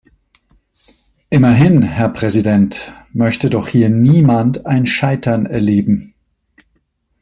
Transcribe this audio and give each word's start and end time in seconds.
Immerhin, 1.29 1.83
Herr 1.83 2.09
Präsident, 2.09 2.91
möchte 3.13 3.51
doch 3.51 3.67
hier 3.67 3.89
niemand 3.91 4.65
ein 4.65 4.87
Scheitern 4.87 5.45
erleben. 5.45 6.15